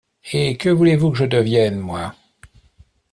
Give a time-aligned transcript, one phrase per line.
[0.33, 2.15] Et que voulez-vous que je devienne, moi?